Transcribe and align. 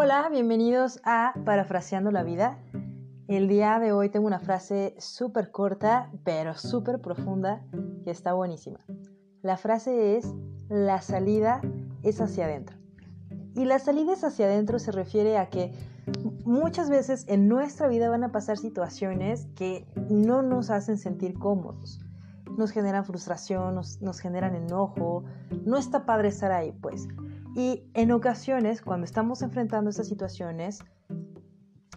Hola, 0.00 0.28
bienvenidos 0.30 1.00
a 1.02 1.34
Parafraseando 1.44 2.12
la 2.12 2.22
Vida. 2.22 2.56
El 3.26 3.48
día 3.48 3.80
de 3.80 3.90
hoy 3.90 4.10
tengo 4.10 4.28
una 4.28 4.38
frase 4.38 4.94
súper 4.96 5.50
corta, 5.50 6.12
pero 6.22 6.54
súper 6.54 7.00
profunda, 7.00 7.64
que 8.04 8.12
está 8.12 8.32
buenísima. 8.32 8.78
La 9.42 9.56
frase 9.56 10.16
es, 10.16 10.32
la 10.68 11.02
salida 11.02 11.60
es 12.04 12.20
hacia 12.20 12.44
adentro. 12.44 12.76
Y 13.56 13.64
la 13.64 13.80
salida 13.80 14.12
es 14.12 14.22
hacia 14.22 14.46
adentro 14.46 14.78
se 14.78 14.92
refiere 14.92 15.36
a 15.36 15.50
que 15.50 15.72
muchas 16.44 16.90
veces 16.90 17.24
en 17.26 17.48
nuestra 17.48 17.88
vida 17.88 18.08
van 18.08 18.22
a 18.22 18.30
pasar 18.30 18.56
situaciones 18.56 19.48
que 19.56 19.84
no 20.08 20.42
nos 20.42 20.70
hacen 20.70 20.96
sentir 20.96 21.36
cómodos. 21.36 21.98
Nos 22.56 22.70
generan 22.70 23.04
frustración, 23.04 23.74
nos, 23.74 24.00
nos 24.00 24.20
generan 24.20 24.54
enojo. 24.54 25.24
No 25.64 25.76
está 25.76 26.06
padre 26.06 26.28
estar 26.28 26.52
ahí, 26.52 26.70
pues. 26.70 27.08
Y 27.54 27.84
en 27.94 28.12
ocasiones, 28.12 28.82
cuando 28.82 29.04
estamos 29.04 29.42
enfrentando 29.42 29.90
estas 29.90 30.08
situaciones, 30.08 30.80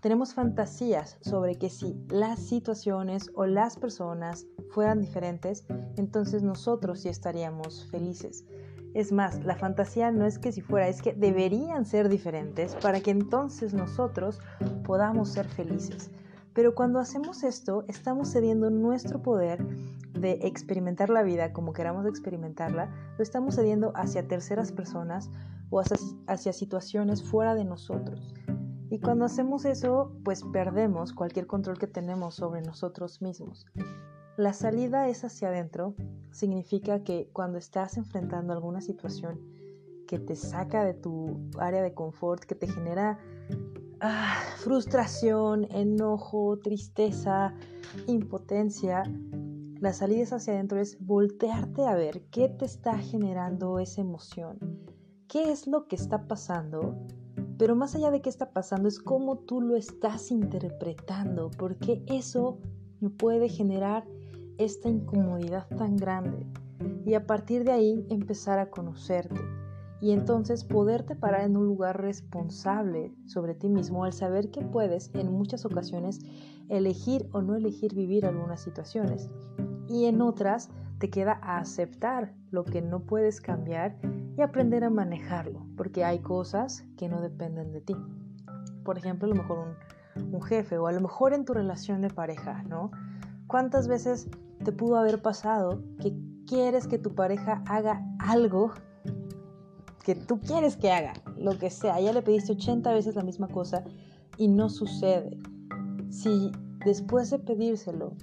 tenemos 0.00 0.34
fantasías 0.34 1.16
sobre 1.22 1.56
que 1.56 1.70
si 1.70 1.96
las 2.10 2.38
situaciones 2.38 3.30
o 3.34 3.46
las 3.46 3.76
personas 3.76 4.46
fueran 4.70 5.00
diferentes, 5.00 5.64
entonces 5.96 6.42
nosotros 6.42 7.00
sí 7.00 7.08
estaríamos 7.08 7.86
felices. 7.90 8.44
Es 8.92 9.12
más, 9.12 9.42
la 9.44 9.56
fantasía 9.56 10.10
no 10.10 10.26
es 10.26 10.38
que 10.38 10.52
si 10.52 10.60
fuera, 10.60 10.88
es 10.88 11.00
que 11.00 11.14
deberían 11.14 11.86
ser 11.86 12.08
diferentes 12.08 12.76
para 12.76 13.00
que 13.00 13.12
entonces 13.12 13.72
nosotros 13.72 14.40
podamos 14.84 15.30
ser 15.30 15.48
felices. 15.48 16.10
Pero 16.52 16.74
cuando 16.74 17.00
hacemos 17.00 17.42
esto, 17.42 17.84
estamos 17.88 18.30
cediendo 18.30 18.70
nuestro 18.70 19.22
poder 19.22 19.66
de 20.14 20.38
experimentar 20.42 21.10
la 21.10 21.22
vida 21.22 21.52
como 21.52 21.72
queramos 21.72 22.06
experimentarla, 22.06 22.90
lo 23.18 23.22
estamos 23.22 23.56
cediendo 23.56 23.92
hacia 23.94 24.26
terceras 24.26 24.72
personas 24.72 25.30
o 25.70 25.82
hacia, 26.26 26.52
situaciones 26.52 27.22
fuera 27.22 27.54
de 27.54 27.64
nosotros. 27.64 28.34
Y 28.90 29.00
cuando 29.00 29.24
hacemos 29.24 29.64
eso, 29.64 30.12
pues 30.24 30.44
perdemos 30.44 31.12
cualquier 31.12 31.46
control 31.46 31.78
que 31.78 31.88
tenemos 31.88 32.36
sobre 32.36 32.62
nosotros 32.62 33.22
mismos. 33.22 33.66
La 34.36 34.52
salida 34.52 35.08
es 35.08 35.24
hacia 35.24 35.48
adentro, 35.48 35.94
significa 36.30 37.02
que 37.02 37.28
cuando 37.32 37.58
estás 37.58 37.96
enfrentando 37.96 38.52
alguna 38.52 38.80
situación 38.80 39.40
que 40.06 40.18
te 40.18 40.36
saca 40.36 40.84
de 40.84 40.94
tu 40.94 41.50
área 41.58 41.82
de 41.82 41.94
confort, 41.94 42.44
que 42.44 42.54
te 42.54 42.68
genera 42.68 43.18
ah, 44.00 44.40
frustración, 44.58 45.66
enojo, 45.70 46.58
tristeza, 46.58 47.54
impotencia, 48.06 49.04
la 49.80 49.92
salida 49.92 50.36
hacia 50.36 50.54
adentro 50.54 50.78
es 50.78 50.96
voltearte 51.04 51.86
a 51.86 51.94
ver 51.94 52.22
qué 52.30 52.48
te 52.48 52.64
está 52.64 52.98
generando 52.98 53.78
esa 53.78 54.00
emoción, 54.00 54.58
qué 55.28 55.50
es 55.50 55.66
lo 55.66 55.88
que 55.88 55.96
está 55.96 56.26
pasando, 56.26 56.96
pero 57.58 57.76
más 57.76 57.94
allá 57.94 58.10
de 58.10 58.20
qué 58.20 58.28
está 58.28 58.50
pasando 58.52 58.88
es 58.88 58.98
cómo 58.98 59.38
tú 59.38 59.60
lo 59.60 59.76
estás 59.76 60.30
interpretando, 60.30 61.50
porque 61.50 62.02
eso 62.06 62.58
puede 63.18 63.48
generar 63.48 64.04
esta 64.58 64.88
incomodidad 64.88 65.66
tan 65.76 65.96
grande. 65.96 66.46
Y 67.04 67.14
a 67.14 67.26
partir 67.26 67.64
de 67.64 67.72
ahí 67.72 68.06
empezar 68.08 68.58
a 68.58 68.70
conocerte 68.70 69.40
y 70.04 70.12
entonces 70.12 70.64
poderte 70.64 71.16
parar 71.16 71.46
en 71.46 71.56
un 71.56 71.64
lugar 71.64 72.02
responsable 72.02 73.10
sobre 73.24 73.54
ti 73.54 73.70
mismo 73.70 74.04
al 74.04 74.12
saber 74.12 74.50
que 74.50 74.60
puedes 74.60 75.10
en 75.14 75.32
muchas 75.32 75.64
ocasiones 75.64 76.20
elegir 76.68 77.26
o 77.32 77.40
no 77.40 77.56
elegir 77.56 77.94
vivir 77.94 78.26
algunas 78.26 78.60
situaciones 78.60 79.30
y 79.88 80.04
en 80.04 80.20
otras 80.20 80.68
te 80.98 81.08
queda 81.08 81.40
aceptar 81.42 82.34
lo 82.50 82.64
que 82.64 82.82
no 82.82 83.00
puedes 83.00 83.40
cambiar 83.40 83.96
y 84.36 84.42
aprender 84.42 84.84
a 84.84 84.90
manejarlo, 84.90 85.66
porque 85.74 86.04
hay 86.04 86.18
cosas 86.18 86.84
que 86.98 87.08
no 87.08 87.22
dependen 87.22 87.72
de 87.72 87.80
ti. 87.80 87.96
Por 88.84 88.98
ejemplo, 88.98 89.24
a 89.24 89.30
lo 89.30 89.36
mejor 89.36 89.58
un, 90.16 90.34
un 90.34 90.42
jefe 90.42 90.76
o 90.76 90.86
a 90.86 90.92
lo 90.92 91.00
mejor 91.00 91.32
en 91.32 91.46
tu 91.46 91.54
relación 91.54 92.02
de 92.02 92.10
pareja, 92.10 92.62
¿no? 92.64 92.90
¿Cuántas 93.46 93.88
veces 93.88 94.28
te 94.64 94.70
pudo 94.70 94.96
haber 94.96 95.22
pasado 95.22 95.82
que 95.98 96.14
quieres 96.46 96.86
que 96.88 96.98
tu 96.98 97.14
pareja 97.14 97.62
haga 97.66 98.02
algo 98.18 98.72
que 100.04 100.14
tú 100.14 100.38
quieres 100.40 100.76
que 100.76 100.92
haga, 100.92 101.14
lo 101.38 101.58
que 101.58 101.70
sea? 101.70 101.98
Ya 101.98 102.12
le 102.12 102.22
pediste 102.22 102.52
80 102.52 102.92
veces 102.92 103.16
la 103.16 103.22
misma 103.22 103.48
cosa 103.48 103.84
y 104.36 104.48
no 104.48 104.68
sucede. 104.68 105.38
Si 106.10 106.52
después 106.84 107.30
de 107.30 107.38
pedírselo 107.38 108.14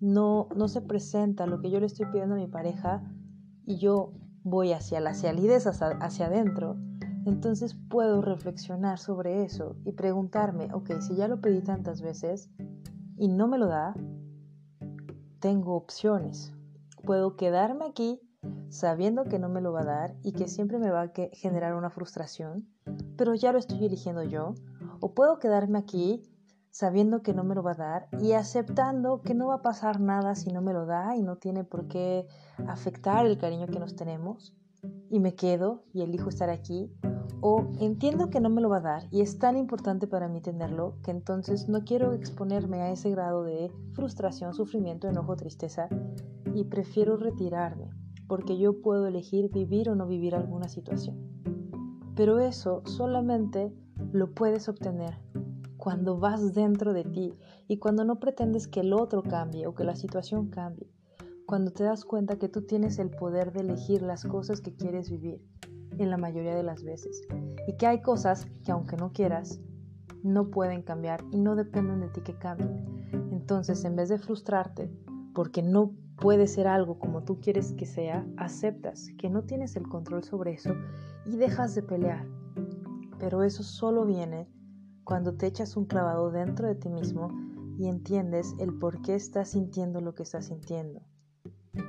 no, 0.00 0.48
no 0.56 0.68
se 0.68 0.80
presenta 0.80 1.46
lo 1.46 1.60
que 1.60 1.70
yo 1.70 1.78
le 1.78 1.86
estoy 1.86 2.06
pidiendo 2.06 2.34
a 2.34 2.38
mi 2.38 2.46
pareja 2.46 3.02
y 3.66 3.76
yo 3.78 4.12
voy 4.42 4.72
hacia 4.72 5.00
la 5.00 5.14
salidez, 5.14 5.66
hacia, 5.66 5.88
hacia 6.00 6.26
adentro, 6.26 6.76
entonces 7.26 7.76
puedo 7.90 8.22
reflexionar 8.22 8.98
sobre 8.98 9.44
eso 9.44 9.76
y 9.84 9.92
preguntarme, 9.92 10.72
ok, 10.72 11.00
si 11.00 11.16
ya 11.16 11.28
lo 11.28 11.40
pedí 11.40 11.60
tantas 11.60 12.00
veces 12.00 12.48
y 13.18 13.28
no 13.28 13.46
me 13.46 13.58
lo 13.58 13.66
da, 13.66 13.94
tengo 15.40 15.76
opciones. 15.76 16.54
Puedo 17.04 17.36
quedarme 17.36 17.84
aquí 17.84 18.20
sabiendo 18.68 19.24
que 19.24 19.38
no 19.38 19.48
me 19.48 19.60
lo 19.60 19.72
va 19.72 19.80
a 19.80 19.84
dar 19.84 20.16
y 20.22 20.32
que 20.32 20.48
siempre 20.48 20.78
me 20.78 20.90
va 20.90 21.02
a 21.02 21.12
generar 21.32 21.74
una 21.74 21.90
frustración, 21.90 22.68
pero 23.16 23.34
ya 23.34 23.52
lo 23.52 23.58
estoy 23.58 23.84
eligiendo 23.84 24.22
yo. 24.22 24.54
O 25.00 25.14
puedo 25.14 25.38
quedarme 25.38 25.78
aquí 25.78 26.22
sabiendo 26.70 27.22
que 27.22 27.32
no 27.32 27.42
me 27.42 27.54
lo 27.54 27.62
va 27.62 27.72
a 27.72 27.74
dar 27.74 28.08
y 28.20 28.32
aceptando 28.32 29.22
que 29.22 29.34
no 29.34 29.46
va 29.46 29.56
a 29.56 29.62
pasar 29.62 29.98
nada 29.98 30.34
si 30.34 30.52
no 30.52 30.60
me 30.60 30.74
lo 30.74 30.84
da 30.84 31.16
y 31.16 31.22
no 31.22 31.36
tiene 31.36 31.64
por 31.64 31.88
qué 31.88 32.26
afectar 32.66 33.24
el 33.24 33.38
cariño 33.38 33.66
que 33.66 33.78
nos 33.78 33.96
tenemos 33.96 34.54
y 35.08 35.20
me 35.20 35.34
quedo 35.34 35.84
y 35.94 36.02
elijo 36.02 36.28
estar 36.28 36.50
aquí 36.50 36.92
o 37.40 37.66
entiendo 37.80 38.28
que 38.28 38.40
no 38.40 38.50
me 38.50 38.60
lo 38.60 38.68
va 38.68 38.78
a 38.78 38.80
dar 38.80 39.02
y 39.10 39.22
es 39.22 39.38
tan 39.38 39.56
importante 39.56 40.06
para 40.06 40.28
mí 40.28 40.42
tenerlo 40.42 40.98
que 41.02 41.12
entonces 41.12 41.66
no 41.66 41.82
quiero 41.84 42.12
exponerme 42.12 42.82
a 42.82 42.90
ese 42.90 43.10
grado 43.10 43.42
de 43.42 43.72
frustración, 43.92 44.52
sufrimiento, 44.52 45.08
enojo, 45.08 45.34
tristeza 45.34 45.88
y 46.54 46.64
prefiero 46.64 47.16
retirarme 47.16 47.90
porque 48.26 48.58
yo 48.58 48.80
puedo 48.80 49.06
elegir 49.06 49.50
vivir 49.50 49.88
o 49.88 49.94
no 49.94 50.06
vivir 50.06 50.34
alguna 50.34 50.68
situación. 50.68 51.16
Pero 52.14 52.40
eso 52.40 52.82
solamente 52.84 53.72
lo 54.12 54.32
puedes 54.32 54.68
obtener 54.68 55.18
cuando 55.76 56.18
vas 56.18 56.54
dentro 56.54 56.92
de 56.92 57.04
ti 57.04 57.34
y 57.68 57.78
cuando 57.78 58.04
no 58.04 58.18
pretendes 58.18 58.66
que 58.66 58.80
el 58.80 58.92
otro 58.92 59.22
cambie 59.22 59.66
o 59.66 59.74
que 59.74 59.84
la 59.84 59.94
situación 59.94 60.48
cambie, 60.48 60.90
cuando 61.46 61.70
te 61.70 61.84
das 61.84 62.04
cuenta 62.04 62.38
que 62.38 62.48
tú 62.48 62.62
tienes 62.62 62.98
el 62.98 63.10
poder 63.10 63.52
de 63.52 63.60
elegir 63.60 64.02
las 64.02 64.24
cosas 64.24 64.60
que 64.60 64.74
quieres 64.74 65.10
vivir 65.10 65.40
en 65.98 66.10
la 66.10 66.16
mayoría 66.16 66.54
de 66.54 66.62
las 66.62 66.82
veces 66.82 67.22
y 67.68 67.76
que 67.76 67.86
hay 67.86 68.02
cosas 68.02 68.48
que 68.64 68.72
aunque 68.72 68.96
no 68.96 69.12
quieras, 69.12 69.60
no 70.22 70.50
pueden 70.50 70.82
cambiar 70.82 71.22
y 71.30 71.38
no 71.38 71.54
dependen 71.54 72.00
de 72.00 72.08
ti 72.08 72.20
que 72.22 72.36
cambien. 72.36 72.84
Entonces, 73.30 73.84
en 73.84 73.94
vez 73.94 74.08
de 74.08 74.18
frustrarte 74.18 74.90
porque 75.34 75.62
no 75.62 75.94
puede 76.16 76.46
ser 76.46 76.66
algo 76.66 76.98
como 76.98 77.22
tú 77.22 77.40
quieres 77.40 77.72
que 77.72 77.86
sea, 77.86 78.26
aceptas 78.36 79.10
que 79.18 79.30
no 79.30 79.42
tienes 79.42 79.76
el 79.76 79.88
control 79.88 80.24
sobre 80.24 80.52
eso 80.52 80.74
y 81.24 81.36
dejas 81.36 81.74
de 81.74 81.82
pelear. 81.82 82.26
Pero 83.18 83.42
eso 83.42 83.62
solo 83.62 84.04
viene 84.04 84.48
cuando 85.04 85.34
te 85.34 85.46
echas 85.46 85.76
un 85.76 85.84
clavado 85.84 86.30
dentro 86.30 86.66
de 86.66 86.74
ti 86.74 86.88
mismo 86.88 87.30
y 87.78 87.88
entiendes 87.88 88.54
el 88.58 88.78
por 88.78 89.02
qué 89.02 89.14
estás 89.14 89.50
sintiendo 89.50 90.00
lo 90.00 90.14
que 90.14 90.22
estás 90.22 90.46
sintiendo, 90.46 91.02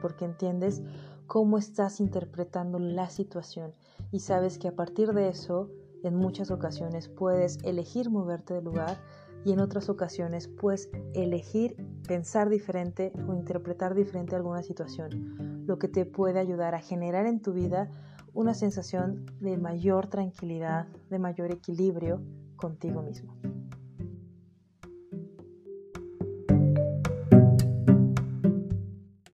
porque 0.00 0.24
entiendes 0.24 0.82
cómo 1.26 1.58
estás 1.58 2.00
interpretando 2.00 2.78
la 2.78 3.10
situación 3.10 3.72
y 4.10 4.20
sabes 4.20 4.58
que 4.58 4.68
a 4.68 4.76
partir 4.76 5.12
de 5.12 5.28
eso, 5.28 5.70
en 6.02 6.16
muchas 6.16 6.50
ocasiones 6.50 7.08
puedes 7.08 7.58
elegir 7.62 8.10
moverte 8.10 8.54
del 8.54 8.64
lugar 8.64 8.98
y 9.44 9.52
en 9.52 9.60
otras 9.60 9.88
ocasiones 9.88 10.48
puedes 10.48 10.90
elegir 11.14 11.76
pensar 12.06 12.48
diferente 12.48 13.12
o 13.28 13.34
interpretar 13.34 13.94
diferente 13.94 14.34
alguna 14.34 14.62
situación, 14.62 15.64
lo 15.66 15.78
que 15.78 15.88
te 15.88 16.06
puede 16.06 16.38
ayudar 16.38 16.74
a 16.74 16.80
generar 16.80 17.26
en 17.26 17.40
tu 17.40 17.52
vida 17.52 17.90
una 18.32 18.54
sensación 18.54 19.26
de 19.40 19.56
mayor 19.56 20.08
tranquilidad, 20.08 20.88
de 21.10 21.18
mayor 21.18 21.52
equilibrio 21.52 22.20
contigo 22.56 23.02
mismo. 23.02 23.53